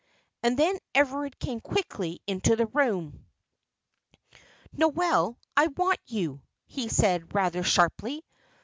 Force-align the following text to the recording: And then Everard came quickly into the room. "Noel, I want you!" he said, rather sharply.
And 0.41 0.57
then 0.57 0.79
Everard 0.95 1.37
came 1.37 1.59
quickly 1.59 2.21
into 2.25 2.55
the 2.55 2.65
room. 2.65 3.27
"Noel, 4.73 5.37
I 5.55 5.67
want 5.67 5.99
you!" 6.07 6.41
he 6.65 6.87
said, 6.87 7.35
rather 7.35 7.61
sharply. 7.61 8.25